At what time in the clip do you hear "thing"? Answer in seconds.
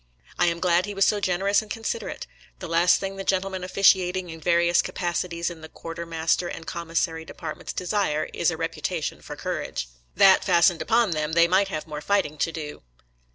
2.99-3.17